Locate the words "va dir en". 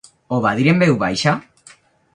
0.45-0.81